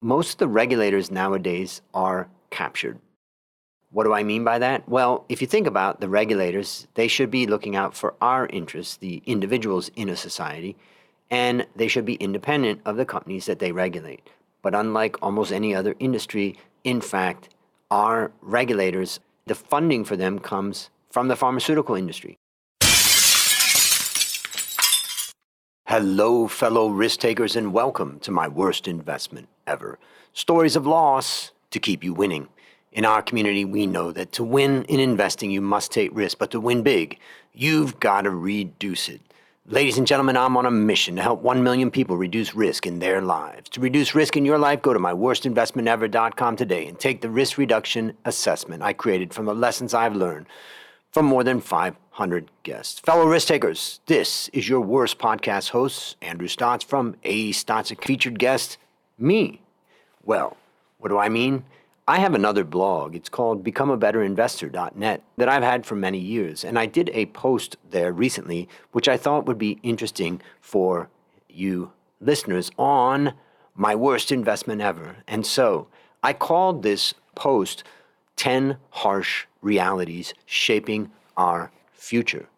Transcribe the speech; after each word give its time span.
most 0.00 0.34
of 0.34 0.38
the 0.38 0.48
regulators 0.48 1.10
nowadays 1.10 1.82
are 1.92 2.28
captured. 2.50 2.98
What 3.90 4.04
do 4.04 4.12
I 4.12 4.22
mean 4.22 4.44
by 4.44 4.58
that? 4.58 4.88
Well, 4.88 5.24
if 5.28 5.40
you 5.40 5.46
think 5.46 5.66
about 5.66 6.00
the 6.00 6.08
regulators, 6.08 6.86
they 6.94 7.08
should 7.08 7.30
be 7.30 7.46
looking 7.46 7.74
out 7.74 7.96
for 7.96 8.14
our 8.20 8.46
interests, 8.46 8.96
the 8.98 9.22
individuals 9.26 9.90
in 9.96 10.08
a 10.08 10.16
society, 10.16 10.76
and 11.30 11.66
they 11.74 11.88
should 11.88 12.04
be 12.04 12.14
independent 12.14 12.80
of 12.84 12.96
the 12.96 13.04
companies 13.04 13.46
that 13.46 13.58
they 13.58 13.72
regulate. 13.72 14.28
But 14.62 14.74
unlike 14.74 15.16
almost 15.22 15.52
any 15.52 15.74
other 15.74 15.94
industry, 15.98 16.56
in 16.84 17.00
fact, 17.00 17.48
our 17.90 18.30
regulators, 18.42 19.20
the 19.46 19.54
funding 19.54 20.04
for 20.04 20.16
them 20.16 20.38
comes 20.38 20.90
from 21.10 21.28
the 21.28 21.36
pharmaceutical 21.36 21.94
industry. 21.94 22.36
Hello, 25.88 26.46
fellow 26.48 26.90
risk 26.90 27.18
takers, 27.20 27.56
and 27.56 27.72
welcome 27.72 28.20
to 28.20 28.30
my 28.30 28.46
worst 28.46 28.86
investment 28.86 29.48
ever. 29.66 29.98
Stories 30.34 30.76
of 30.76 30.86
loss 30.86 31.52
to 31.70 31.78
keep 31.78 32.04
you 32.04 32.12
winning. 32.12 32.46
In 32.92 33.06
our 33.06 33.22
community, 33.22 33.64
we 33.64 33.86
know 33.86 34.12
that 34.12 34.30
to 34.32 34.44
win 34.44 34.84
in 34.84 35.00
investing, 35.00 35.50
you 35.50 35.62
must 35.62 35.90
take 35.90 36.10
risk, 36.12 36.36
but 36.36 36.50
to 36.50 36.60
win 36.60 36.82
big, 36.82 37.18
you've 37.54 37.98
got 38.00 38.24
to 38.24 38.30
reduce 38.30 39.08
it. 39.08 39.22
Ladies 39.64 39.96
and 39.96 40.06
gentlemen, 40.06 40.36
I'm 40.36 40.58
on 40.58 40.66
a 40.66 40.70
mission 40.70 41.16
to 41.16 41.22
help 41.22 41.40
1 41.40 41.62
million 41.62 41.90
people 41.90 42.18
reduce 42.18 42.54
risk 42.54 42.86
in 42.86 42.98
their 42.98 43.22
lives. 43.22 43.70
To 43.70 43.80
reduce 43.80 44.14
risk 44.14 44.36
in 44.36 44.44
your 44.44 44.58
life, 44.58 44.82
go 44.82 44.92
to 44.92 45.00
myworstinvestmentever.com 45.00 46.56
today 46.56 46.86
and 46.86 47.00
take 47.00 47.22
the 47.22 47.30
risk 47.30 47.56
reduction 47.56 48.12
assessment 48.26 48.82
I 48.82 48.92
created 48.92 49.32
from 49.32 49.46
the 49.46 49.54
lessons 49.54 49.94
I've 49.94 50.16
learned 50.16 50.48
from 51.10 51.26
more 51.26 51.44
than 51.44 51.60
500 52.18 52.50
guests. 52.64 52.98
Fellow 52.98 53.26
risk 53.28 53.46
takers, 53.46 54.00
this 54.06 54.48
is 54.48 54.68
your 54.68 54.80
worst 54.80 55.20
podcast 55.20 55.68
host, 55.68 56.16
Andrew 56.20 56.48
Stotz 56.48 56.82
from 56.82 57.14
A. 57.22 57.52
Stotz, 57.52 57.94
featured 58.04 58.40
guest, 58.40 58.76
me. 59.16 59.62
Well, 60.24 60.56
what 60.98 61.10
do 61.10 61.18
I 61.18 61.28
mean? 61.28 61.62
I 62.08 62.18
have 62.18 62.34
another 62.34 62.64
blog. 62.64 63.14
It's 63.14 63.28
called 63.28 63.62
becomeabetterinvestor.net 63.62 65.22
that 65.36 65.48
I've 65.48 65.62
had 65.62 65.86
for 65.86 65.94
many 65.94 66.18
years. 66.18 66.64
And 66.64 66.76
I 66.76 66.86
did 66.86 67.08
a 67.14 67.26
post 67.26 67.76
there 67.88 68.12
recently, 68.12 68.68
which 68.90 69.08
I 69.08 69.16
thought 69.16 69.46
would 69.46 69.58
be 69.58 69.78
interesting 69.84 70.40
for 70.60 71.08
you 71.48 71.92
listeners 72.20 72.72
on 72.76 73.34
my 73.76 73.94
worst 73.94 74.32
investment 74.32 74.80
ever. 74.80 75.18
And 75.28 75.46
so 75.46 75.86
I 76.24 76.32
called 76.32 76.82
this 76.82 77.14
post 77.36 77.84
10 78.34 78.76
Harsh 78.90 79.46
Realities 79.62 80.34
Shaping 80.46 81.12
Our 81.36 81.70
Future. 81.98 82.48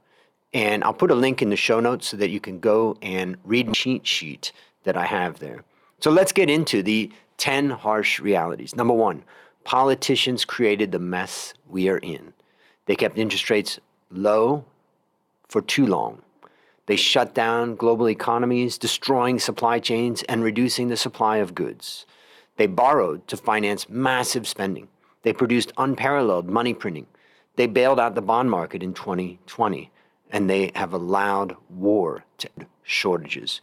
And 0.53 0.85
I'll 0.85 0.95
put 0.95 1.11
a 1.11 1.15
link 1.15 1.43
in 1.43 1.51
the 1.51 1.57
show 1.57 1.81
notes 1.81 2.09
so 2.09 2.17
that 2.17 2.31
you 2.31 2.41
can 2.41 2.61
go 2.61 2.97
and 3.03 3.37
read 3.45 3.69
the 3.69 3.73
cheat 3.73 4.07
sheet 4.07 4.53
that 4.85 4.97
I 4.97 5.07
have 5.07 5.39
there. 5.39 5.65
So 6.01 6.11
let's 6.11 6.33
get 6.33 6.49
into 6.49 6.83
the 6.83 7.11
10 7.39 7.71
harsh 7.71 8.21
realities. 8.21 8.77
Number 8.77 8.95
one, 8.95 9.25
politicians 9.65 10.45
created 10.45 10.93
the 10.93 10.99
mess 10.99 11.55
we 11.69 11.89
are 11.89 11.99
in. 11.99 12.33
They 12.87 12.97
kept 12.97 13.19
interest 13.19 13.51
rates 13.51 13.79
low 14.11 14.65
for 15.49 15.63
too 15.63 15.87
long. 15.87 16.23
They 16.87 16.97
shut 16.97 17.35
down 17.35 17.77
global 17.77 18.09
economies, 18.09 18.77
destroying 18.77 19.39
supply 19.39 19.79
chains 19.79 20.23
and 20.25 20.43
reducing 20.43 20.89
the 20.89 20.97
supply 20.97 21.37
of 21.37 21.55
goods. 21.55 22.05
They 22.57 22.67
borrowed 22.67 23.27
to 23.29 23.37
finance 23.37 23.89
massive 23.89 24.47
spending. 24.49 24.89
They 25.23 25.33
produced 25.33 25.73
unparalleled 25.79 26.49
money 26.49 26.75
printing. 26.75 27.07
They 27.61 27.67
bailed 27.67 28.01
out 28.01 28.15
the 28.15 28.23
bond 28.23 28.51
market 28.51 28.83
in 28.83 28.95
2020, 28.95 29.91
and 30.31 30.49
they 30.49 30.73
have 30.75 30.95
allowed 30.95 31.57
war 31.69 32.25
to 32.39 32.49
shortages. 32.83 33.61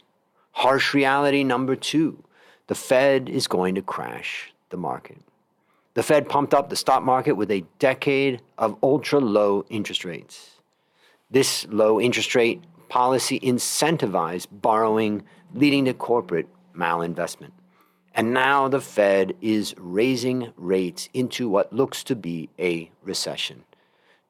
Harsh 0.52 0.94
reality 0.94 1.42
number 1.42 1.74
two 1.74 2.22
the 2.68 2.76
Fed 2.76 3.28
is 3.28 3.48
going 3.48 3.74
to 3.74 3.82
crash 3.82 4.52
the 4.70 4.76
market. 4.76 5.18
The 5.94 6.04
Fed 6.04 6.28
pumped 6.28 6.54
up 6.54 6.70
the 6.70 6.76
stock 6.76 7.02
market 7.02 7.32
with 7.32 7.50
a 7.50 7.64
decade 7.80 8.40
of 8.56 8.78
ultra 8.84 9.18
low 9.18 9.64
interest 9.68 10.04
rates. 10.04 10.60
This 11.28 11.66
low 11.68 12.00
interest 12.00 12.36
rate 12.36 12.62
policy 12.88 13.40
incentivized 13.40 14.46
borrowing, 14.52 15.24
leading 15.52 15.86
to 15.86 15.92
corporate 15.92 16.46
malinvestment. 16.72 17.50
And 18.14 18.32
now 18.32 18.68
the 18.68 18.80
Fed 18.80 19.34
is 19.40 19.74
raising 19.76 20.52
rates 20.56 21.08
into 21.12 21.48
what 21.48 21.72
looks 21.72 22.04
to 22.04 22.14
be 22.14 22.48
a 22.60 22.92
recession. 23.02 23.64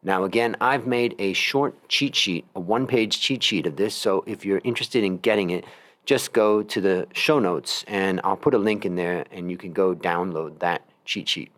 Now, 0.02 0.24
again, 0.24 0.56
I've 0.60 0.86
made 0.86 1.14
a 1.18 1.32
short 1.32 1.88
cheat 1.88 2.14
sheet, 2.14 2.44
a 2.54 2.60
one 2.60 2.86
page 2.86 3.20
cheat 3.20 3.42
sheet 3.42 3.66
of 3.66 3.76
this. 3.76 3.94
So 3.94 4.22
if 4.26 4.44
you're 4.44 4.60
interested 4.64 5.02
in 5.02 5.18
getting 5.18 5.50
it, 5.50 5.64
just 6.04 6.32
go 6.32 6.62
to 6.62 6.80
the 6.80 7.06
show 7.12 7.38
notes 7.38 7.84
and 7.86 8.20
I'll 8.24 8.36
put 8.36 8.54
a 8.54 8.58
link 8.58 8.86
in 8.86 8.96
there 8.96 9.26
and 9.30 9.50
you 9.50 9.56
can 9.56 9.72
go 9.72 9.94
download 9.94 10.60
that 10.60 10.82
cheat 11.04 11.28
sheet. 11.28 11.50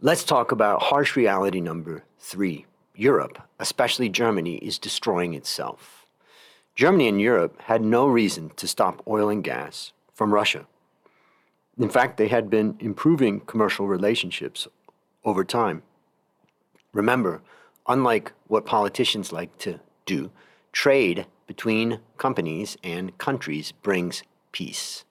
Let's 0.00 0.24
talk 0.24 0.50
about 0.50 0.82
harsh 0.82 1.14
reality 1.14 1.60
number 1.60 2.04
three. 2.18 2.66
Europe, 2.94 3.38
especially 3.58 4.08
Germany, 4.08 4.56
is 4.56 4.78
destroying 4.78 5.34
itself. 5.34 6.06
Germany 6.74 7.08
and 7.08 7.20
Europe 7.20 7.60
had 7.62 7.82
no 7.82 8.06
reason 8.06 8.50
to 8.56 8.66
stop 8.66 9.02
oil 9.06 9.28
and 9.28 9.44
gas 9.44 9.92
from 10.12 10.34
Russia. 10.34 10.66
In 11.78 11.88
fact, 11.88 12.16
they 12.16 12.28
had 12.28 12.50
been 12.50 12.76
improving 12.80 13.40
commercial 13.40 13.86
relationships 13.86 14.66
over 15.24 15.44
time. 15.44 15.82
Remember, 16.92 17.42
unlike 17.86 18.32
what 18.46 18.66
politicians 18.66 19.32
like 19.32 19.56
to 19.58 19.80
do, 20.06 20.30
trade 20.72 21.26
between 21.46 22.00
companies 22.18 22.76
and 22.82 23.16
countries 23.18 23.72
brings 23.82 24.22
peace. 24.52 25.04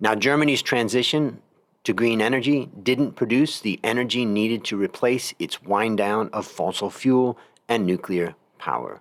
Now, 0.00 0.14
Germany's 0.14 0.62
transition 0.62 1.40
to 1.84 1.92
green 1.92 2.20
energy 2.20 2.70
didn't 2.82 3.12
produce 3.12 3.60
the 3.60 3.78
energy 3.84 4.24
needed 4.24 4.64
to 4.64 4.76
replace 4.76 5.34
its 5.38 5.62
wind 5.62 5.98
down 5.98 6.30
of 6.32 6.46
fossil 6.46 6.90
fuel 6.90 7.38
and 7.68 7.86
nuclear 7.86 8.34
power. 8.58 9.00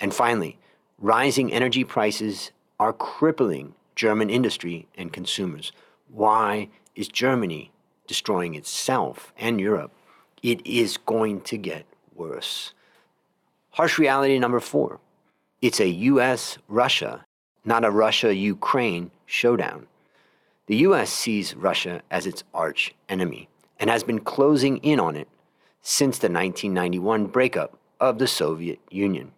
And 0.00 0.14
finally, 0.14 0.58
rising 0.98 1.52
energy 1.52 1.84
prices 1.84 2.52
are 2.78 2.92
crippling 2.94 3.74
German 3.94 4.30
industry 4.30 4.88
and 4.96 5.12
consumers. 5.12 5.72
Why 6.08 6.70
is 6.94 7.08
Germany 7.08 7.70
destroying 8.06 8.54
itself 8.54 9.32
and 9.36 9.60
Europe? 9.60 9.92
It 10.42 10.66
is 10.66 10.96
going 10.96 11.42
to 11.42 11.58
get 11.58 11.84
worse. 12.14 12.72
Harsh 13.70 13.98
reality 13.98 14.38
number 14.38 14.60
four 14.60 15.00
it's 15.60 15.80
a 15.80 15.88
US 15.88 16.56
Russia, 16.68 17.26
not 17.64 17.84
a 17.84 17.90
Russia 17.90 18.34
Ukraine 18.34 19.10
showdown. 19.26 19.86
The 20.66 20.76
US 20.76 21.10
sees 21.12 21.54
Russia 21.54 22.00
as 22.10 22.26
its 22.26 22.44
arch 22.54 22.94
enemy 23.08 23.48
and 23.78 23.90
has 23.90 24.02
been 24.02 24.20
closing 24.20 24.78
in 24.78 24.98
on 24.98 25.16
it 25.16 25.28
since 25.82 26.18
the 26.18 26.28
1991 26.28 27.26
breakup 27.26 27.78
of 28.00 28.18
the 28.18 28.26
Soviet 28.26 28.80
Union. 28.90 29.32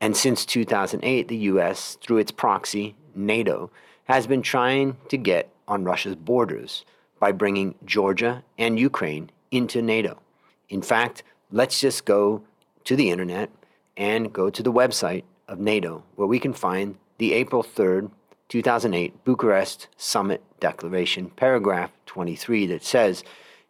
And 0.00 0.16
since 0.16 0.44
2008, 0.44 1.28
the 1.28 1.36
US, 1.36 1.96
through 2.00 2.18
its 2.18 2.32
proxy, 2.32 2.96
NATO, 3.14 3.70
has 4.04 4.26
been 4.26 4.42
trying 4.42 4.96
to 5.08 5.16
get 5.16 5.48
on 5.68 5.84
Russia's 5.84 6.16
borders 6.16 6.84
by 7.20 7.30
bringing 7.30 7.76
Georgia 7.84 8.42
and 8.58 8.80
Ukraine 8.80 9.30
into 9.52 9.80
NATO. 9.80 10.18
In 10.68 10.82
fact, 10.82 11.22
let's 11.50 11.80
just 11.80 12.04
go 12.04 12.42
to 12.84 12.96
the 12.96 13.10
internet 13.10 13.50
and 13.96 14.32
go 14.32 14.50
to 14.50 14.62
the 14.62 14.72
website 14.72 15.24
of 15.48 15.58
NATO, 15.58 16.02
where 16.16 16.28
we 16.28 16.38
can 16.38 16.52
find 16.52 16.96
the 17.18 17.32
April 17.34 17.62
3rd, 17.62 18.10
2008 18.48 19.24
Bucharest 19.24 19.88
Summit 19.96 20.42
Declaration, 20.60 21.30
paragraph 21.30 21.92
23, 22.06 22.66
that 22.66 22.84
says 22.84 23.24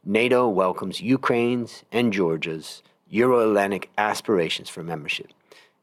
NATO 0.04 0.48
welcomes 0.48 1.00
Ukraine's 1.00 1.84
and 1.92 2.12
Georgia's 2.12 2.82
Euro 3.08 3.40
Atlantic 3.40 3.90
aspirations 3.98 4.68
for 4.68 4.82
membership. 4.82 5.28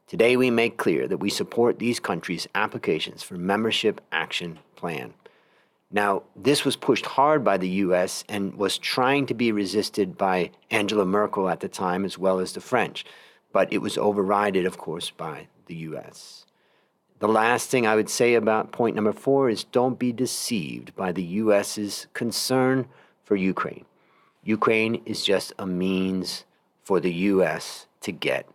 Today, 0.06 0.36
we 0.36 0.50
make 0.50 0.76
clear 0.76 1.06
that 1.06 1.18
we 1.18 1.30
support 1.30 1.78
these 1.78 2.00
countries' 2.00 2.48
applications 2.54 3.22
for 3.22 3.34
membership 3.34 4.00
action 4.10 4.58
plan. 4.74 5.14
Now, 5.90 6.22
this 6.36 6.64
was 6.64 6.76
pushed 6.76 7.04
hard 7.04 7.42
by 7.42 7.56
the 7.56 7.68
US 7.68 8.24
and 8.28 8.54
was 8.54 8.78
trying 8.78 9.26
to 9.26 9.34
be 9.34 9.50
resisted 9.50 10.16
by 10.16 10.50
Angela 10.70 11.04
Merkel 11.04 11.48
at 11.48 11.60
the 11.60 11.68
time 11.68 12.04
as 12.04 12.16
well 12.16 12.38
as 12.38 12.52
the 12.52 12.60
French, 12.60 13.04
but 13.52 13.72
it 13.72 13.78
was 13.78 13.98
overridden, 13.98 14.66
of 14.66 14.78
course, 14.78 15.10
by 15.10 15.48
the 15.66 15.74
US. 15.76 16.46
The 17.18 17.28
last 17.28 17.68
thing 17.68 17.86
I 17.86 17.96
would 17.96 18.08
say 18.08 18.34
about 18.34 18.72
point 18.72 18.94
number 18.94 19.12
four 19.12 19.50
is 19.50 19.64
don't 19.64 19.98
be 19.98 20.12
deceived 20.12 20.94
by 20.94 21.12
the 21.12 21.22
US's 21.22 22.06
concern 22.14 22.86
for 23.24 23.36
Ukraine. 23.36 23.84
Ukraine 24.42 25.02
is 25.04 25.24
just 25.24 25.52
a 25.58 25.66
means 25.66 26.44
for 26.82 26.98
the 26.98 27.12
US 27.12 27.86
to 28.00 28.12
get 28.12 28.48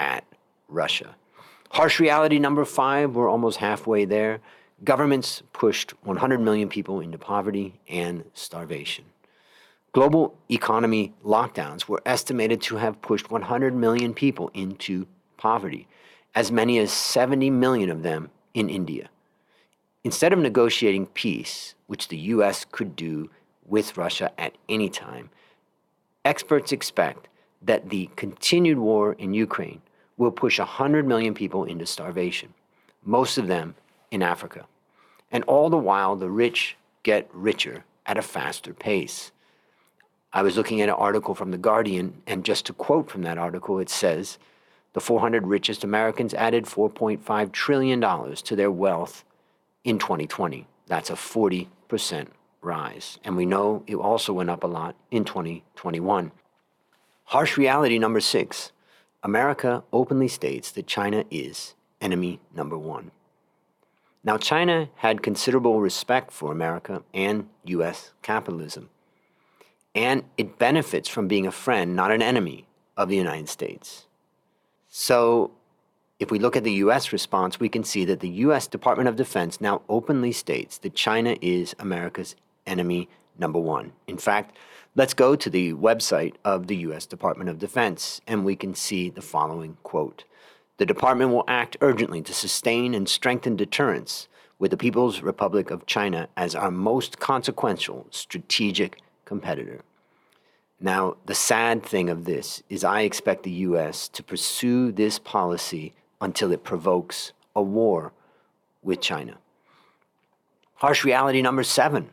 at 0.00 0.24
Russia. 0.68 1.14
Harsh 1.70 2.00
reality 2.00 2.38
number 2.38 2.64
five, 2.64 3.14
we're 3.14 3.30
almost 3.30 3.58
halfway 3.58 4.04
there. 4.04 4.40
Governments 4.84 5.42
pushed 5.52 5.90
100 6.04 6.40
million 6.40 6.68
people 6.68 7.00
into 7.00 7.18
poverty 7.18 7.80
and 7.88 8.24
starvation. 8.32 9.04
Global 9.92 10.38
economy 10.48 11.14
lockdowns 11.24 11.88
were 11.88 12.02
estimated 12.06 12.60
to 12.62 12.76
have 12.76 13.02
pushed 13.02 13.30
100 13.30 13.74
million 13.74 14.14
people 14.14 14.50
into 14.54 15.06
poverty 15.36 15.88
as 16.34 16.52
many 16.52 16.78
as 16.78 16.92
70 16.92 17.50
million 17.50 17.90
of 17.90 18.02
them 18.02 18.30
in 18.54 18.70
India. 18.70 19.08
Instead 20.04 20.32
of 20.32 20.38
negotiating 20.38 21.06
peace, 21.06 21.74
which 21.88 22.08
the 22.08 22.18
US 22.18 22.64
could 22.70 22.94
do 22.94 23.30
with 23.66 23.96
Russia 23.96 24.30
at 24.38 24.56
any 24.68 24.88
time, 24.88 25.30
experts 26.24 26.70
expect 26.70 27.26
that 27.62 27.88
the 27.88 28.08
continued 28.14 28.78
war 28.78 29.14
in 29.14 29.34
Ukraine 29.34 29.82
will 30.16 30.30
push 30.30 30.60
100 30.60 31.06
million 31.06 31.34
people 31.34 31.64
into 31.64 31.86
starvation, 31.86 32.54
most 33.04 33.38
of 33.38 33.48
them 33.48 33.74
in 34.10 34.22
Africa. 34.22 34.66
And 35.30 35.44
all 35.44 35.70
the 35.70 35.76
while, 35.76 36.16
the 36.16 36.30
rich 36.30 36.76
get 37.02 37.28
richer 37.32 37.84
at 38.06 38.18
a 38.18 38.22
faster 38.22 38.72
pace. 38.72 39.30
I 40.32 40.42
was 40.42 40.56
looking 40.56 40.80
at 40.80 40.88
an 40.88 40.94
article 40.94 41.34
from 41.34 41.50
The 41.50 41.58
Guardian, 41.58 42.22
and 42.26 42.44
just 42.44 42.66
to 42.66 42.72
quote 42.72 43.10
from 43.10 43.22
that 43.22 43.38
article, 43.38 43.78
it 43.78 43.88
says 43.88 44.38
the 44.92 45.00
400 45.00 45.46
richest 45.46 45.84
Americans 45.84 46.34
added 46.34 46.64
$4.5 46.64 47.52
trillion 47.52 48.00
to 48.00 48.56
their 48.56 48.70
wealth 48.70 49.24
in 49.84 49.98
2020. 49.98 50.66
That's 50.86 51.10
a 51.10 51.14
40% 51.14 51.68
rise. 52.60 53.18
And 53.24 53.36
we 53.36 53.46
know 53.46 53.82
it 53.86 53.96
also 53.96 54.32
went 54.32 54.50
up 54.50 54.64
a 54.64 54.66
lot 54.66 54.96
in 55.10 55.24
2021. 55.24 56.32
Harsh 57.24 57.56
reality 57.56 57.98
number 57.98 58.20
six 58.20 58.72
America 59.22 59.82
openly 59.92 60.28
states 60.28 60.70
that 60.72 60.86
China 60.86 61.24
is 61.30 61.74
enemy 62.00 62.40
number 62.54 62.78
one. 62.78 63.10
Now, 64.24 64.36
China 64.36 64.88
had 64.96 65.22
considerable 65.22 65.80
respect 65.80 66.32
for 66.32 66.52
America 66.52 67.02
and 67.14 67.48
U.S. 67.64 68.12
capitalism, 68.22 68.90
and 69.94 70.24
it 70.36 70.58
benefits 70.58 71.08
from 71.08 71.28
being 71.28 71.46
a 71.46 71.52
friend, 71.52 71.94
not 71.94 72.10
an 72.10 72.22
enemy, 72.22 72.66
of 72.96 73.08
the 73.08 73.16
United 73.16 73.48
States. 73.48 74.06
So, 74.88 75.52
if 76.18 76.32
we 76.32 76.40
look 76.40 76.56
at 76.56 76.64
the 76.64 76.72
U.S. 76.72 77.12
response, 77.12 77.60
we 77.60 77.68
can 77.68 77.84
see 77.84 78.04
that 78.06 78.18
the 78.18 78.28
U.S. 78.28 78.66
Department 78.66 79.08
of 79.08 79.14
Defense 79.14 79.60
now 79.60 79.82
openly 79.88 80.32
states 80.32 80.78
that 80.78 80.96
China 80.96 81.36
is 81.40 81.76
America's 81.78 82.34
enemy 82.66 83.08
number 83.38 83.60
one. 83.60 83.92
In 84.08 84.18
fact, 84.18 84.56
let's 84.96 85.14
go 85.14 85.36
to 85.36 85.48
the 85.48 85.74
website 85.74 86.34
of 86.44 86.66
the 86.66 86.76
U.S. 86.78 87.06
Department 87.06 87.48
of 87.48 87.60
Defense, 87.60 88.20
and 88.26 88.44
we 88.44 88.56
can 88.56 88.74
see 88.74 89.10
the 89.10 89.22
following 89.22 89.76
quote 89.84 90.24
The 90.78 90.86
department 90.86 91.32
will 91.32 91.44
act 91.48 91.76
urgently 91.80 92.22
to 92.22 92.32
sustain 92.32 92.94
and 92.94 93.08
strengthen 93.08 93.56
deterrence 93.56 94.28
with 94.60 94.70
the 94.70 94.76
People's 94.76 95.22
Republic 95.22 95.70
of 95.70 95.86
China 95.86 96.28
as 96.36 96.54
our 96.54 96.70
most 96.70 97.18
consequential 97.18 98.06
strategic 98.10 99.00
competitor. 99.24 99.82
Now, 100.80 101.16
the 101.26 101.34
sad 101.34 101.82
thing 101.82 102.08
of 102.08 102.24
this 102.24 102.62
is 102.68 102.84
I 102.84 103.00
expect 103.00 103.42
the 103.42 103.50
U.S. 103.50 104.08
to 104.10 104.22
pursue 104.22 104.92
this 104.92 105.18
policy 105.18 105.94
until 106.20 106.52
it 106.52 106.62
provokes 106.62 107.32
a 107.56 107.62
war 107.62 108.12
with 108.82 109.00
China. 109.00 109.38
Harsh 110.74 111.04
reality 111.04 111.42
number 111.42 111.64
seven 111.64 112.10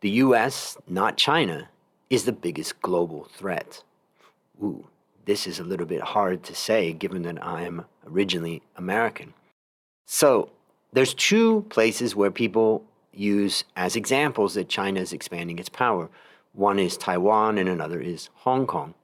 the 0.00 0.10
U.S., 0.10 0.78
not 0.86 1.16
China, 1.16 1.68
is 2.08 2.24
the 2.24 2.32
biggest 2.32 2.80
global 2.80 3.24
threat. 3.34 3.82
Ooh, 4.62 4.86
this 5.24 5.46
is 5.46 5.58
a 5.58 5.64
little 5.64 5.86
bit 5.86 6.00
hard 6.00 6.42
to 6.44 6.54
say 6.54 6.92
given 6.92 7.22
that 7.22 7.44
I 7.44 7.64
am 7.64 7.84
originally 8.10 8.62
American. 8.76 9.34
So, 10.06 10.50
there's 10.92 11.14
two 11.14 11.66
places 11.68 12.16
where 12.16 12.30
people 12.30 12.84
use 13.12 13.64
as 13.76 13.96
examples 13.96 14.54
that 14.54 14.68
China 14.68 15.00
is 15.00 15.12
expanding 15.12 15.58
its 15.58 15.68
power. 15.68 16.08
One 16.52 16.78
is 16.78 16.96
Taiwan 16.96 17.58
and 17.58 17.68
another 17.68 18.00
is 18.00 18.30
Hong 18.36 18.66
Kong. 18.66 18.94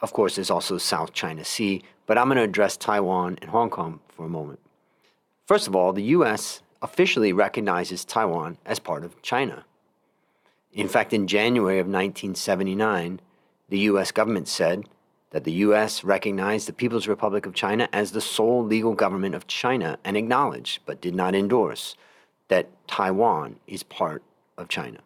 Of 0.00 0.12
course, 0.12 0.36
there's 0.36 0.50
also 0.50 0.78
South 0.78 1.12
China 1.12 1.44
Sea, 1.44 1.82
but 2.06 2.16
I'm 2.16 2.26
going 2.28 2.36
to 2.36 2.42
address 2.42 2.76
Taiwan 2.76 3.38
and 3.40 3.50
Hong 3.50 3.70
Kong 3.70 4.00
for 4.08 4.26
a 4.26 4.30
moment. 4.30 4.60
First 5.46 5.66
of 5.66 5.76
all, 5.76 5.92
the 5.92 6.02
US 6.04 6.62
officially 6.82 7.32
recognizes 7.32 8.04
Taiwan 8.04 8.58
as 8.64 8.78
part 8.78 9.04
of 9.04 9.20
China. 9.22 9.64
In 10.72 10.88
fact, 10.88 11.12
in 11.12 11.26
January 11.26 11.78
of 11.78 11.86
1979, 11.86 13.20
the 13.68 13.78
US 13.90 14.12
government 14.12 14.48
said 14.48 14.84
that 15.30 15.44
the 15.44 15.52
US 15.52 16.04
recognized 16.04 16.68
the 16.68 16.72
People's 16.72 17.08
Republic 17.08 17.46
of 17.46 17.54
China 17.54 17.88
as 17.92 18.12
the 18.12 18.20
sole 18.20 18.64
legal 18.64 18.94
government 18.94 19.34
of 19.34 19.46
China 19.46 19.98
and 20.04 20.16
acknowledged, 20.16 20.80
but 20.86 21.00
did 21.00 21.14
not 21.14 21.34
endorse, 21.34 21.96
that 22.48 22.68
Taiwan 22.86 23.56
is 23.66 23.82
part 23.82 24.22
of 24.56 24.68
China. 24.68 24.98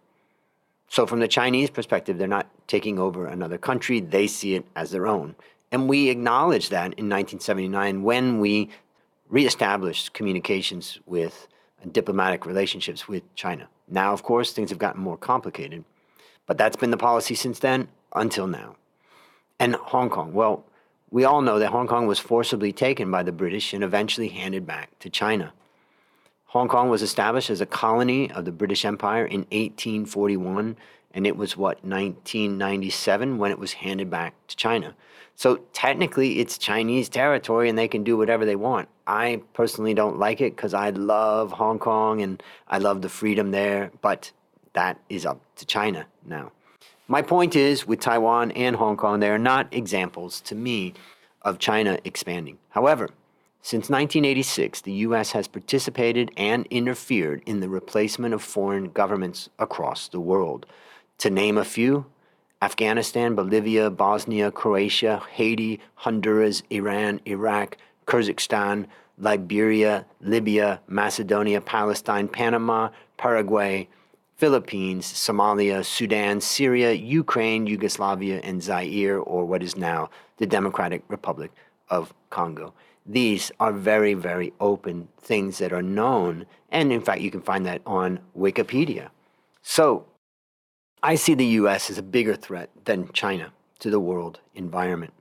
So, 0.89 1.07
from 1.07 1.21
the 1.21 1.29
Chinese 1.29 1.71
perspective, 1.71 2.19
they're 2.19 2.27
not 2.27 2.49
taking 2.67 2.99
over 2.99 3.27
another 3.27 3.59
country, 3.59 4.01
they 4.01 4.27
see 4.27 4.55
it 4.55 4.67
as 4.75 4.91
their 4.91 5.07
own. 5.07 5.37
And 5.73 5.89
we 5.89 6.09
acknowledged 6.09 6.71
that 6.71 6.95
in 6.99 7.09
1979 7.09 8.03
when 8.03 8.41
we 8.41 8.71
reestablished 9.29 10.13
communications 10.13 10.99
with 11.07 11.47
uh, 11.83 11.89
diplomatic 11.93 12.45
relationships 12.45 13.07
with 13.07 13.23
China. 13.37 13.69
Now, 13.89 14.13
of 14.13 14.23
course, 14.23 14.53
things 14.53 14.71
have 14.71 14.79
gotten 14.79 15.01
more 15.01 15.17
complicated, 15.17 15.85
but 16.47 16.59
that's 16.59 16.77
been 16.77 16.91
the 16.91 16.97
policy 16.97 17.37
since 17.37 17.61
then 17.61 17.89
until 18.15 18.49
now. 18.49 18.77
And 19.61 19.75
Hong 19.75 20.09
Kong, 20.09 20.33
well, 20.33 20.65
we 21.11 21.25
all 21.25 21.43
know 21.43 21.59
that 21.59 21.69
Hong 21.69 21.87
Kong 21.87 22.07
was 22.07 22.19
forcibly 22.19 22.73
taken 22.73 23.11
by 23.11 23.23
the 23.23 23.31
British 23.31 23.75
and 23.75 23.85
eventually 23.85 24.29
handed 24.29 24.67
back 24.67 24.99
to 25.01 25.11
China. 25.11 25.53
Hong 26.47 26.67
Kong 26.67 26.89
was 26.89 27.03
established 27.03 27.51
as 27.51 27.61
a 27.61 27.67
colony 27.67 28.31
of 28.33 28.47
the 28.47 28.53
British 28.53 28.87
Empire 28.87 29.27
in 29.27 29.41
1841, 29.53 30.77
and 31.13 31.27
it 31.27 31.37
was 31.37 31.59
what, 31.59 31.85
1997 31.85 33.37
when 33.37 33.51
it 33.51 33.59
was 33.59 33.75
handed 33.75 34.09
back 34.09 34.35
to 34.49 34.57
China. 34.57 34.95
So 35.37 35.57
technically, 35.75 36.39
it's 36.39 36.57
Chinese 36.57 37.11
territory 37.11 37.69
and 37.69 37.77
they 37.77 37.89
can 37.89 38.03
do 38.03 38.17
whatever 38.17 38.47
they 38.47 38.57
want. 38.57 38.89
I 39.07 39.43
personally 39.53 39.93
don't 39.93 40.19
like 40.19 40.41
it 40.41 40.57
because 40.57 40.73
I 40.73 40.89
love 40.91 41.53
Hong 41.53 41.79
Kong 41.79 42.23
and 42.23 42.43
I 42.67 42.79
love 42.79 43.03
the 43.03 43.11
freedom 43.11 43.51
there, 43.51 43.91
but 44.01 44.33
that 44.73 44.99
is 45.11 45.27
up 45.27 45.43
to 45.57 45.67
China 45.67 46.07
now. 46.25 46.51
My 47.11 47.23
point 47.23 47.57
is 47.57 47.89
with 47.89 47.99
Taiwan 47.99 48.53
and 48.53 48.77
Hong 48.77 48.97
Kong, 48.97 49.19
they 49.19 49.31
are 49.31 49.37
not 49.37 49.75
examples 49.75 50.41
to 50.43 50.55
me 50.55 50.95
of 51.43 51.59
China 51.59 51.99
expanding. 52.05 52.59
However, 52.69 53.11
since 53.63 53.91
1986, 53.91 54.83
the 54.83 54.93
U.S. 54.93 55.33
has 55.33 55.49
participated 55.49 56.31
and 56.37 56.69
interfered 56.71 57.43
in 57.47 57.59
the 57.59 57.69
replacement 57.69 58.33
of 58.33 58.45
foreign 58.45 58.91
governments 58.91 59.49
across 59.59 60.07
the 60.07 60.21
world. 60.21 60.67
To 61.19 61.31
name 61.31 61.59
a 61.59 61.65
few, 61.65 62.07
Afghanistan, 62.63 63.35
Bolivia, 63.35 63.91
Bosnia, 63.91 64.53
Croatia, 64.53 65.21
Haiti, 65.33 65.81
Honduras, 65.97 66.63
Iran, 66.71 67.21
Iraq, 67.27 67.77
Kyrgyzstan, 68.07 68.87
Liberia, 69.19 70.07
Libya, 70.21 70.81
Macedonia, 70.87 71.61
Palestine, 71.61 72.29
Panama, 72.29 72.91
Paraguay, 73.17 73.89
Philippines, 74.41 75.05
Somalia, 75.05 75.85
Sudan, 75.85 76.41
Syria, 76.41 76.93
Ukraine, 76.93 77.67
Yugoslavia, 77.67 78.41
and 78.43 78.63
Zaire, 78.63 79.19
or 79.19 79.45
what 79.45 79.63
is 79.63 79.77
now 79.77 80.09
the 80.39 80.47
Democratic 80.47 81.03
Republic 81.09 81.51
of 81.91 82.15
Congo. 82.31 82.73
These 83.05 83.53
are 83.61 83.71
very, 83.71 84.15
very 84.15 84.55
open 84.59 85.09
things 85.21 85.59
that 85.59 85.75
are 85.75 85.83
known, 85.83 86.47
and 86.71 86.91
in 86.91 87.03
fact, 87.03 87.21
you 87.21 87.31
can 87.31 87.43
find 87.43 87.67
that 87.67 87.83
on 87.85 88.19
Wikipedia. 88.35 89.11
So, 89.61 90.07
I 91.03 91.17
see 91.17 91.35
the 91.35 91.53
US 91.61 91.91
as 91.91 91.99
a 91.99 92.03
bigger 92.03 92.35
threat 92.35 92.71
than 92.87 93.13
China 93.13 93.53
to 93.81 93.91
the 93.91 94.01
world 94.01 94.41
environment. 94.55 95.13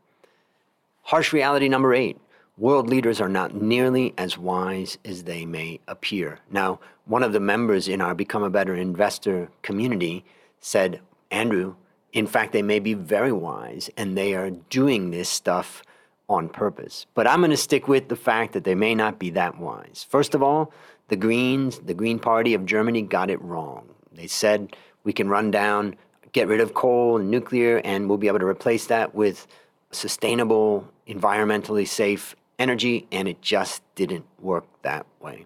Harsh 1.01 1.34
reality 1.34 1.67
number 1.67 1.93
eight 1.93 2.17
world 2.60 2.89
leaders 2.89 3.22
are 3.22 3.30
not 3.30 3.56
nearly 3.56 4.13
as 4.18 4.38
wise 4.38 4.98
as 5.06 5.24
they 5.24 5.46
may 5.46 5.80
appear. 5.88 6.39
Now, 6.51 6.80
one 7.06 7.24
of 7.24 7.32
the 7.32 7.39
members 7.39 7.88
in 7.88 8.01
our 8.01 8.13
Become 8.13 8.44
a 8.44 8.50
Better 8.50 8.75
Investor 8.75 9.50
community 9.62 10.25
said, 10.60 11.00
Andrew, 11.32 11.75
in 12.12 12.28
fact, 12.28 12.51
they 12.51 12.62
may 12.62 12.80
be 12.80 12.94
very 12.94 13.32
wise 13.32 13.89
and 13.96 14.18
they 14.18 14.36
are 14.36 14.50
doing 14.50 15.10
this 15.10 15.30
stuff 15.30 15.84
on 16.28 16.50
purpose. 16.50 17.06
But 17.13 17.28
I'm 17.28 17.39
going 17.39 17.51
to 17.51 17.58
stick 17.58 17.88
with 17.88 18.10
the 18.10 18.16
fact 18.18 18.54
that 18.54 18.66
they 18.66 18.75
may 18.75 18.94
not 18.94 19.20
be 19.20 19.30
that 19.32 19.58
wise. 19.58 20.06
First 20.10 20.36
of 20.36 20.44
all, 20.44 20.74
the 21.08 21.16
Greens, 21.16 21.80
the 21.80 21.94
Green 21.94 22.20
Party 22.20 22.54
of 22.54 22.66
Germany, 22.66 23.01
got 23.04 23.30
it 23.30 23.42
wrong. 23.42 23.88
They 24.12 24.28
said 24.28 24.75
we 25.06 25.13
can 25.13 25.30
run 25.30 25.50
down, 25.50 25.96
get 26.34 26.50
rid 26.50 26.60
of 26.60 26.74
coal 26.74 27.18
and 27.18 27.32
nuclear, 27.32 27.78
and 27.86 28.10
we'll 28.10 28.18
be 28.18 28.28
able 28.28 28.39
to 28.39 28.46
replace 28.46 28.88
that 28.88 29.16
with 29.16 29.48
sustainable, 29.92 30.88
environmentally 31.08 31.88
safe 31.88 32.36
energy, 32.60 33.08
and 33.12 33.28
it 33.28 33.42
just 33.42 33.82
didn't 33.96 34.25
work 34.39 34.66
that 34.84 35.06
way. 35.20 35.46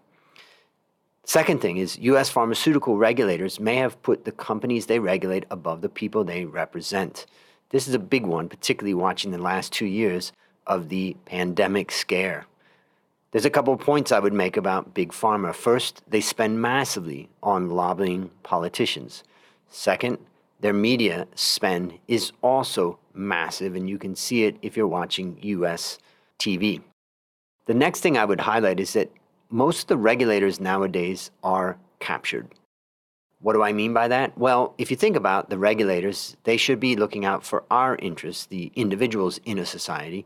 Second 1.24 1.62
thing 1.62 1.77
is, 1.77 1.98
US 2.00 2.29
pharmaceutical 2.29 2.98
regulators 2.98 3.60
may 3.60 3.77
have 3.77 4.01
put 4.01 4.25
the 4.25 4.32
companies 4.34 4.88
they 4.88 5.00
regulate 5.00 5.46
above 5.50 5.82
the 5.82 5.88
people 5.88 6.24
they 6.24 6.43
represent. 6.43 7.25
This 7.70 7.88
is 7.88 7.93
a 7.93 8.00
big 8.00 8.25
one, 8.25 8.50
particularly 8.50 8.93
watching 8.93 9.32
the 9.32 9.38
last 9.38 9.72
two 9.72 9.86
years 9.86 10.34
of 10.67 10.89
the 10.89 11.15
pandemic 11.25 11.91
scare. 11.91 12.46
There's 13.32 13.46
a 13.46 13.50
couple 13.50 13.74
of 13.74 13.79
points 13.79 14.12
I 14.12 14.20
would 14.20 14.34
make 14.34 14.58
about 14.58 14.93
Big 14.93 15.12
Pharma. 15.12 15.55
First, 15.55 16.03
they 16.08 16.22
spend 16.22 16.62
massively 16.62 17.29
on 17.41 17.70
lobbying 17.70 18.29
politicians. 18.43 19.24
Second, 19.70 20.20
their 20.60 20.74
media 20.74 21.27
spend 21.36 21.98
is 22.08 22.32
also 22.41 23.00
massive, 23.13 23.75
and 23.75 23.89
you 23.89 23.98
can 23.98 24.15
see 24.15 24.43
it 24.43 24.58
if 24.62 24.77
you're 24.77 24.88
watching 24.88 25.39
US 25.41 25.98
TV. 26.38 26.82
The 27.65 27.74
next 27.74 28.01
thing 28.01 28.17
I 28.17 28.25
would 28.25 28.41
highlight 28.41 28.79
is 28.79 28.93
that 28.93 29.12
most 29.50 29.84
of 29.84 29.88
the 29.88 29.98
regulators 29.98 30.60
nowadays 30.60 31.32
are 31.43 31.77
captured. 32.00 32.48
What 33.39 33.53
do 33.53 33.62
I 33.62 33.72
mean 33.72 33.93
by 33.93 34.08
that? 34.10 34.38
Well, 34.38 34.74
if 34.77 34.91
you 34.91 34.98
think 34.98 35.15
about 35.15 35.50
the 35.50 35.58
regulators, 35.58 36.36
they 36.43 36.58
should 36.58 36.79
be 36.79 36.96
looking 36.96 37.24
out 37.24 37.46
for 37.46 37.63
our 37.72 37.96
interests, 37.98 38.46
the 38.46 38.72
individuals 38.75 39.39
in 39.46 39.60
a 39.60 39.65
society, 39.65 40.25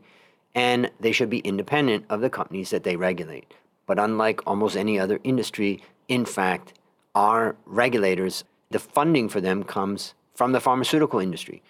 and 0.54 0.90
they 0.98 1.12
should 1.12 1.30
be 1.30 1.38
independent 1.38 2.06
of 2.08 2.20
the 2.20 2.30
companies 2.30 2.70
that 2.70 2.82
they 2.82 2.96
regulate. 2.96 3.54
But 3.86 3.98
unlike 3.98 4.40
almost 4.46 4.76
any 4.76 4.98
other 4.98 5.20
industry, 5.22 5.82
in 6.08 6.24
fact, 6.24 6.72
our 7.14 7.56
regulators, 7.66 8.44
the 8.70 8.78
funding 8.78 9.28
for 9.28 9.40
them 9.40 9.62
comes 9.62 10.14
from 10.34 10.52
the 10.52 10.60
pharmaceutical 10.60 11.20
industry. 11.20 11.62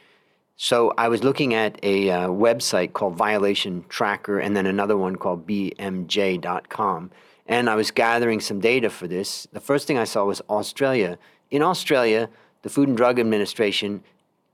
So 0.61 0.93
I 0.99 1.07
was 1.07 1.23
looking 1.23 1.55
at 1.55 1.79
a 1.85 2.11
uh, 2.11 2.29
website 2.31 2.93
called 2.93 3.15
Violation 3.15 3.85
Tracker 3.89 4.41
and 4.41 4.57
then 4.57 4.67
another 4.67 4.97
one 4.97 5.15
called 5.15 5.47
BMJ.com. 5.47 7.13
And 7.47 7.71
I 7.71 7.77
was 7.77 7.93
gathering 7.93 8.41
some 8.41 8.59
data 8.59 8.91
for 8.91 9.07
this. 9.07 9.47
The 9.53 9.61
first 9.61 9.87
thing 9.87 9.99
I 9.99 10.03
saw 10.03 10.25
was 10.25 10.43
Australia. 10.51 11.17
In 11.53 11.63
Australia, 11.63 12.29
the 12.63 12.71
Food 12.71 12.89
and 12.89 12.97
Drug 12.97 13.21
Administration 13.21 14.03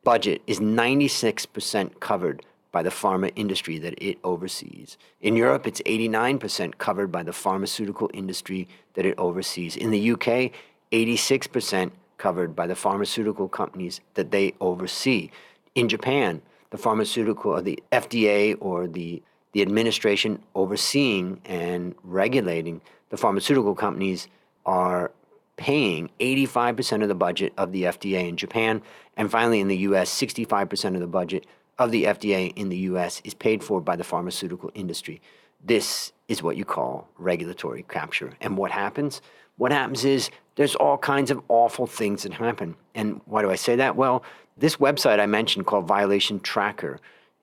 budget 0.04 0.42
is 0.46 0.60
96% 0.60 1.98
covered 2.00 2.44
by 2.70 2.82
the 2.82 2.90
pharma 2.90 3.32
industry 3.34 3.78
that 3.78 3.94
it 3.96 4.18
oversees. 4.22 4.98
In 5.22 5.36
Europe, 5.36 5.66
it's 5.66 5.80
89% 5.86 6.76
covered 6.76 7.10
by 7.10 7.22
the 7.22 7.32
pharmaceutical 7.32 8.10
industry 8.12 8.68
that 8.92 9.06
it 9.06 9.14
oversees. 9.16 9.74
In 9.74 9.90
the 9.90 10.10
UK, 10.10 10.52
86% 10.92 11.92
covered 12.18 12.54
by 12.54 12.66
the 12.66 12.76
pharmaceutical 12.76 13.48
companies 13.48 14.02
that 14.14 14.32
they 14.32 14.52
oversee 14.60 15.30
in 15.74 15.88
Japan, 15.88 16.42
the 16.70 16.78
pharmaceutical 16.78 17.52
or 17.52 17.62
the 17.62 17.82
FDA 17.92 18.56
or 18.60 18.86
the 18.86 19.22
the 19.54 19.62
administration 19.62 20.42
overseeing 20.56 21.40
and 21.44 21.94
regulating 22.02 22.80
the 23.10 23.16
pharmaceutical 23.16 23.74
companies 23.74 24.26
are 24.66 25.12
paying 25.56 26.10
85% 26.18 27.02
of 27.02 27.08
the 27.08 27.14
budget 27.14 27.52
of 27.56 27.70
the 27.70 27.84
FDA 27.84 28.28
in 28.28 28.36
Japan. 28.36 28.82
And 29.16 29.30
finally, 29.30 29.60
in 29.60 29.68
the 29.68 29.76
US, 29.88 30.10
65% 30.10 30.94
of 30.94 31.00
the 31.00 31.06
budget 31.06 31.46
of 31.78 31.92
the 31.92 32.04
FDA 32.04 32.52
in 32.56 32.68
the 32.68 32.76
US 32.78 33.22
is 33.24 33.34
paid 33.34 33.62
for 33.62 33.80
by 33.80 33.94
the 33.94 34.02
pharmaceutical 34.02 34.72
industry. 34.74 35.22
This 35.64 36.12
is 36.26 36.42
what 36.42 36.56
you 36.56 36.64
call 36.64 37.08
regulatory 37.16 37.84
capture. 37.88 38.32
And 38.40 38.56
what 38.56 38.72
happens? 38.72 39.22
What 39.56 39.70
happens 39.70 40.04
is 40.04 40.30
there's 40.56 40.74
all 40.74 40.98
kinds 40.98 41.30
of 41.30 41.40
awful 41.48 41.86
things 41.86 42.24
that 42.24 42.32
happen. 42.32 42.74
And 42.94 43.20
why 43.26 43.42
do 43.42 43.50
I 43.50 43.56
say 43.56 43.76
that? 43.76 43.94
Well, 43.94 44.24
this 44.56 44.76
website 44.76 45.20
I 45.20 45.26
mentioned 45.26 45.66
called 45.66 45.86
Violation 45.86 46.40
Tracker 46.40 47.00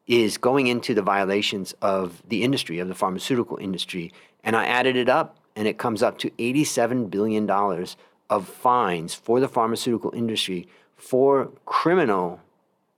is 0.07 0.37
going 0.37 0.67
into 0.67 0.93
the 0.93 1.01
violations 1.01 1.73
of 1.81 2.21
the 2.27 2.43
industry, 2.43 2.79
of 2.79 2.87
the 2.87 2.95
pharmaceutical 2.95 3.57
industry. 3.57 4.11
And 4.43 4.55
I 4.55 4.65
added 4.65 4.95
it 4.95 5.09
up, 5.09 5.37
and 5.55 5.67
it 5.67 5.77
comes 5.77 6.01
up 6.01 6.17
to 6.19 6.29
$87 6.31 7.09
billion 7.09 7.49
of 7.49 8.47
fines 8.47 9.13
for 9.13 9.39
the 9.39 9.47
pharmaceutical 9.47 10.13
industry 10.15 10.67
for 10.95 11.51
criminal 11.65 12.39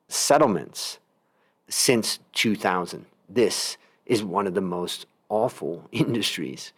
settlements 0.07 0.99
since 1.67 2.19
2000. 2.33 3.05
This 3.27 3.77
is 4.05 4.23
one 4.23 4.45
of 4.45 4.53
the 4.53 4.61
most 4.61 5.05
awful 5.29 5.87
industries. 5.91 6.71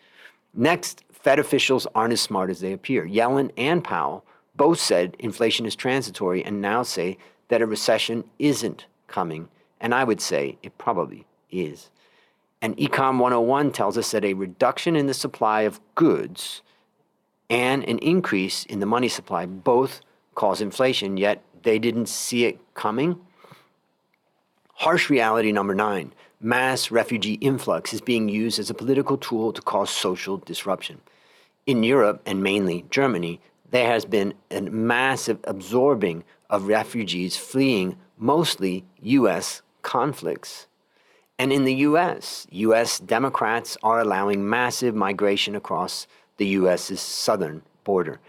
Next, 0.53 1.03
Fed 1.11 1.39
officials 1.39 1.87
aren't 1.93 2.13
as 2.13 2.21
smart 2.21 2.49
as 2.49 2.61
they 2.61 2.71
appear. 2.71 3.05
Yellen 3.05 3.51
and 3.57 3.83
Powell 3.83 4.23
both 4.57 4.79
said 4.79 5.15
inflation 5.19 5.65
is 5.65 5.75
transitory 5.75 6.43
and 6.43 6.61
now 6.61 6.83
say 6.83 7.17
that 7.49 7.61
a 7.61 7.65
recession 7.65 8.23
isn't 8.39 8.85
coming. 9.07 9.49
And 9.79 9.93
I 9.93 10.03
would 10.03 10.21
say 10.21 10.57
it 10.63 10.77
probably 10.77 11.25
is. 11.51 11.89
And 12.61 12.75
Econ 12.77 13.19
101 13.19 13.71
tells 13.71 13.97
us 13.97 14.11
that 14.11 14.25
a 14.25 14.33
reduction 14.33 14.95
in 14.95 15.07
the 15.07 15.13
supply 15.13 15.61
of 15.61 15.79
goods 15.93 16.61
and 17.49 17.83
an 17.83 17.99
increase 17.99 18.65
in 18.65 18.79
the 18.79 18.85
money 18.85 19.09
supply 19.09 19.45
both 19.45 20.01
cause 20.33 20.61
inflation, 20.61 21.17
yet 21.17 21.43
they 21.63 21.77
didn't 21.77 22.07
see 22.07 22.45
it 22.45 22.59
coming. 22.73 23.19
Harsh 24.73 25.09
reality 25.09 25.51
number 25.51 25.75
nine 25.75 26.13
mass 26.41 26.91
refugee 26.91 27.35
influx 27.35 27.93
is 27.93 28.01
being 28.01 28.29
used 28.29 28.59
as 28.59 28.69
a 28.69 28.73
political 28.73 29.17
tool 29.17 29.53
to 29.53 29.61
cause 29.61 29.89
social 29.89 30.37
disruption. 30.37 31.01
In 31.65 31.81
Europe 31.81 32.21
and 32.25 32.43
mainly 32.43 32.85
Germany, 32.91 33.39
there 33.71 33.87
has 33.87 34.05
been 34.05 34.33
a 34.51 34.61
massive 34.61 35.39
absorbing 35.43 36.23
of 36.49 36.67
refugees 36.67 37.37
fleeing 37.37 37.97
mostly 38.17 38.85
U.S. 39.01 39.61
conflicts. 39.81 40.67
And 41.37 41.51
in 41.51 41.65
the 41.65 41.73
U.S., 41.75 42.47
U.S. 42.51 42.97
Democrats 42.99 43.77
are 43.83 43.99
allowing 43.99 44.49
massive 44.49 44.95
migration 44.95 45.53
across 45.55 46.07
the 46.37 46.47
U.S.'s 46.47 47.01
southern 47.01 47.61
border. 47.83 48.21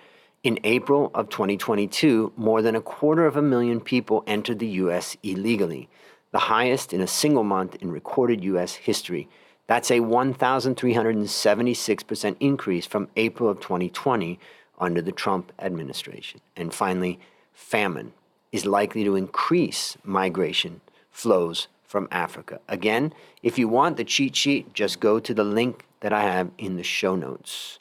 In 0.43 0.59
April 0.65 1.13
of 1.15 1.29
2022, 1.29 2.33
more 2.37 2.63
than 2.63 2.75
a 2.77 2.81
quarter 2.81 3.27
of 3.27 3.37
a 3.37 3.43
million 3.43 3.81
people 3.81 4.25
entered 4.27 4.59
the 4.59 4.67
U.S. 4.67 5.17
illegally, 5.23 5.89
the 6.33 6.39
highest 6.39 6.93
in 6.93 7.01
a 7.01 7.07
single 7.07 7.45
month 7.45 7.77
in 7.81 7.91
recorded 7.91 8.45
U.S. 8.45 8.75
history. 8.75 9.29
That's 9.67 9.91
a 9.91 10.01
1,376% 10.01 12.37
increase 12.39 12.87
from 12.87 13.09
April 13.17 13.49
of 13.49 13.61
2020 13.61 14.39
under 14.79 15.03
the 15.03 15.13
Trump 15.13 15.53
administration. 15.59 16.41
And 16.57 16.73
finally, 16.73 17.19
famine 17.53 18.13
is 18.53 18.67
likely 18.67 19.05
to 19.05 19.17
increase 19.17 19.97
migration 20.05 20.81
flows 21.11 21.69
from 21.85 22.09
Africa. 22.11 22.61
Again, 22.69 23.13
if 23.43 23.59
you 23.59 23.69
want 23.69 23.97
the 23.97 24.05
cheat 24.05 24.37
sheet, 24.37 24.73
just 24.75 25.01
go 25.01 25.19
to 25.19 25.33
the 25.33 25.45
link 25.45 25.87
that 26.01 26.13
I 26.13 26.23
have 26.23 26.51
in 26.59 26.77
the 26.77 26.83
show 26.83 27.17
notes. 27.17 27.79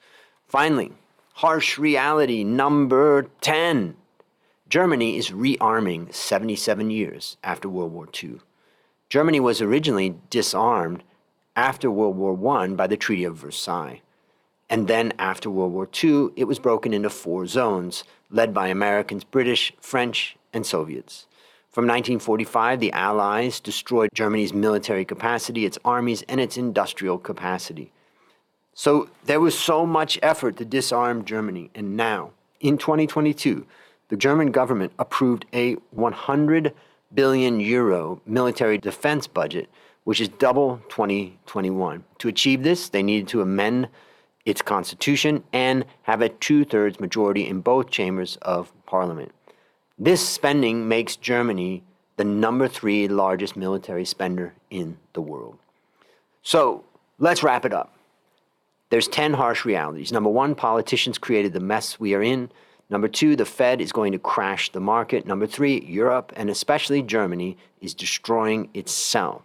Finally, 0.47 0.91
harsh 1.33 1.77
reality 1.77 2.43
number 2.43 3.27
10. 3.41 3.95
Germany 4.69 5.17
is 5.17 5.31
rearming 5.31 6.13
77 6.13 6.89
years 6.89 7.37
after 7.43 7.69
World 7.69 7.93
War 7.93 8.07
II. 8.23 8.39
Germany 9.09 9.39
was 9.39 9.61
originally 9.61 10.15
disarmed 10.29 11.03
after 11.55 11.91
World 11.91 12.17
War 12.17 12.57
I 12.57 12.67
by 12.69 12.87
the 12.87 12.97
Treaty 12.97 13.23
of 13.23 13.37
Versailles. 13.37 14.01
And 14.69 14.87
then 14.87 15.13
after 15.19 15.49
World 15.49 15.73
War 15.73 15.87
II, 16.03 16.29
it 16.35 16.45
was 16.45 16.59
broken 16.59 16.93
into 16.93 17.09
four 17.09 17.45
zones, 17.45 18.03
led 18.29 18.53
by 18.53 18.67
Americans, 18.67 19.23
British, 19.23 19.71
French, 19.79 20.35
and 20.53 20.65
Soviets. 20.65 21.27
From 21.69 21.83
1945, 21.85 22.79
the 22.79 22.93
Allies 22.93 23.59
destroyed 23.59 24.09
Germany's 24.13 24.53
military 24.53 25.03
capacity, 25.03 25.65
its 25.65 25.77
armies, 25.83 26.23
and 26.23 26.39
its 26.39 26.57
industrial 26.57 27.17
capacity. 27.17 27.91
So 28.73 29.09
there 29.25 29.39
was 29.39 29.57
so 29.57 29.85
much 29.85 30.17
effort 30.23 30.57
to 30.57 30.65
disarm 30.65 31.25
Germany. 31.25 31.69
And 31.75 31.97
now, 31.97 32.31
in 32.61 32.77
2022, 32.77 33.65
the 34.07 34.17
German 34.17 34.51
government 34.51 34.93
approved 34.97 35.45
a 35.53 35.73
100 35.91 36.73
billion 37.13 37.59
euro 37.59 38.21
military 38.25 38.77
defense 38.77 39.27
budget, 39.27 39.69
which 40.05 40.21
is 40.21 40.29
double 40.29 40.81
2021. 40.89 42.03
To 42.19 42.27
achieve 42.27 42.63
this, 42.63 42.89
they 42.89 43.03
needed 43.03 43.27
to 43.29 43.41
amend 43.41 43.89
its 44.45 44.61
constitution 44.61 45.43
and 45.51 45.85
have 46.03 46.21
a 46.21 46.29
two 46.29 46.63
thirds 46.63 46.99
majority 46.99 47.47
in 47.47 47.61
both 47.61 47.89
chambers 47.89 48.37
of 48.41 48.71
parliament. 48.85 49.31
This 49.97 50.27
spending 50.27 50.87
makes 50.87 51.15
Germany 51.15 51.83
the 52.17 52.23
number 52.23 52.67
three 52.67 53.07
largest 53.07 53.55
military 53.55 54.05
spender 54.05 54.53
in 54.69 54.97
the 55.13 55.21
world. 55.21 55.57
So 56.41 56.83
let's 57.17 57.43
wrap 57.43 57.65
it 57.65 57.73
up. 57.73 57.93
There's 58.89 59.07
10 59.07 59.33
harsh 59.33 59.65
realities. 59.65 60.11
Number 60.11 60.29
one, 60.29 60.55
politicians 60.55 61.17
created 61.17 61.53
the 61.53 61.59
mess 61.59 61.99
we 61.99 62.13
are 62.13 62.21
in. 62.21 62.51
Number 62.89 63.07
two, 63.07 63.35
the 63.35 63.45
Fed 63.45 63.81
is 63.81 63.91
going 63.91 64.11
to 64.11 64.19
crash 64.19 64.71
the 64.71 64.79
market. 64.79 65.25
Number 65.25 65.47
three, 65.47 65.81
Europe 65.81 66.31
and 66.35 66.49
especially 66.49 67.01
Germany 67.01 67.57
is 67.81 67.93
destroying 67.95 68.69
itself. 68.73 69.41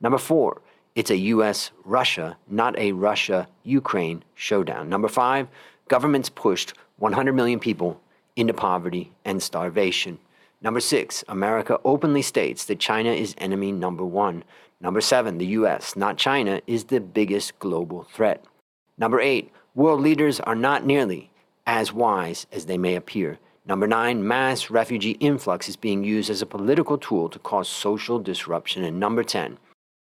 Number 0.00 0.18
four, 0.18 0.62
it's 0.94 1.10
a 1.10 1.16
US 1.16 1.70
Russia, 1.84 2.36
not 2.48 2.78
a 2.78 2.92
Russia 2.92 3.48
Ukraine 3.64 4.22
showdown. 4.34 4.88
Number 4.88 5.08
five, 5.08 5.48
governments 5.88 6.28
pushed 6.28 6.74
100 6.98 7.32
million 7.32 7.58
people 7.58 8.00
into 8.36 8.54
poverty 8.54 9.12
and 9.24 9.42
starvation. 9.42 10.18
Number 10.62 10.80
six, 10.80 11.24
America 11.28 11.78
openly 11.84 12.22
states 12.22 12.64
that 12.66 12.78
China 12.78 13.10
is 13.10 13.34
enemy 13.38 13.72
number 13.72 14.04
one. 14.04 14.44
Number 14.80 15.00
seven, 15.00 15.38
the 15.38 15.46
US, 15.58 15.96
not 15.96 16.16
China, 16.16 16.60
is 16.66 16.84
the 16.84 17.00
biggest 17.00 17.58
global 17.58 18.04
threat. 18.04 18.44
Number 18.96 19.20
eight, 19.20 19.50
world 19.74 20.00
leaders 20.00 20.40
are 20.40 20.54
not 20.54 20.86
nearly 20.86 21.30
as 21.66 21.92
wise 21.92 22.46
as 22.52 22.66
they 22.66 22.78
may 22.78 22.94
appear. 22.94 23.38
Number 23.66 23.86
nine, 23.86 24.26
mass 24.26 24.70
refugee 24.70 25.12
influx 25.20 25.68
is 25.68 25.76
being 25.76 26.04
used 26.04 26.30
as 26.30 26.42
a 26.42 26.46
political 26.46 26.98
tool 26.98 27.28
to 27.30 27.38
cause 27.38 27.68
social 27.68 28.18
disruption. 28.18 28.84
And 28.84 29.00
number 29.00 29.24
10, 29.24 29.58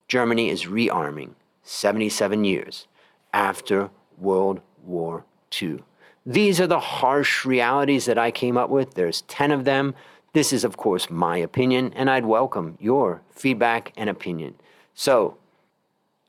Germany 0.08 0.50
is 0.50 0.64
rearming 0.64 1.30
77 1.62 2.44
years 2.44 2.86
after 3.32 3.90
World 4.18 4.60
War 4.84 5.24
II. 5.60 5.82
These 6.24 6.60
are 6.60 6.66
the 6.66 6.80
harsh 6.80 7.44
realities 7.44 8.04
that 8.06 8.18
I 8.18 8.30
came 8.30 8.56
up 8.56 8.70
with. 8.70 8.94
There's 8.94 9.22
10 9.22 9.50
of 9.50 9.64
them. 9.64 9.94
This 10.32 10.52
is, 10.52 10.64
of 10.64 10.76
course, 10.76 11.10
my 11.10 11.36
opinion, 11.38 11.92
and 11.94 12.10
I'd 12.10 12.26
welcome 12.26 12.76
your 12.80 13.22
feedback 13.30 13.92
and 13.96 14.10
opinion. 14.10 14.54
So, 14.94 15.38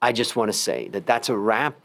I 0.02 0.12
just 0.12 0.36
want 0.36 0.50
to 0.50 0.58
say 0.58 0.88
that 0.90 1.08
that's 1.08 1.30
a 1.30 1.38
wrap 1.38 1.76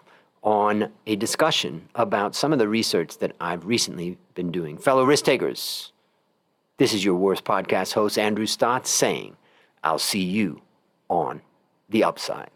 on 0.42 0.90
a 1.06 1.16
discussion 1.16 1.88
about 1.94 2.34
some 2.34 2.52
of 2.52 2.58
the 2.58 2.68
research 2.68 3.18
that 3.18 3.34
I've 3.40 3.64
recently 3.64 4.18
been 4.34 4.50
doing. 4.50 4.76
Fellow 4.76 5.04
risk 5.04 5.24
takers, 5.24 5.92
this 6.76 6.92
is 6.92 7.04
your 7.04 7.14
worst 7.14 7.44
podcast 7.44 7.92
host, 7.92 8.18
Andrew 8.18 8.46
Stotz, 8.46 8.88
saying, 8.88 9.36
I'll 9.82 9.98
see 9.98 10.22
you 10.22 10.60
on 11.08 11.40
the 11.92 12.04
upside. 12.04 12.50